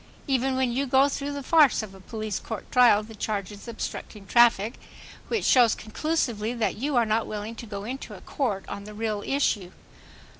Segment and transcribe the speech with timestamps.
[0.25, 3.67] Even when you go through the farce of a police court trial the charge is
[3.67, 4.79] "obstructing traffic";
[5.27, 9.21] which shows conclusively that you are not willing to go into court on the real
[9.23, 9.71] issue.